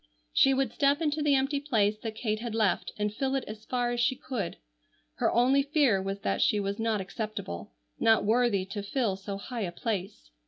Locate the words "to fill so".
8.65-9.37